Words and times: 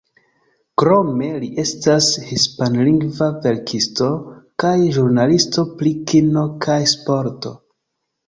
Krome, 0.81 1.27
li 1.41 1.49
estas 1.63 2.07
hispanlingva 2.29 3.27
verkisto, 3.43 4.09
kaj 4.63 4.73
ĵurnalisto 4.97 5.65
pri 5.83 5.93
kino 6.13 6.47
kaj 6.67 6.81
sporto. 6.95 7.53